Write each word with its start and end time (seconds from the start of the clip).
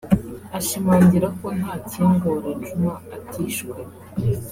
Ashimangira 0.57 1.27
ko 1.37 1.47
Ntakingora 1.59 2.49
Juma 2.65 2.93
atishwe 3.15 3.75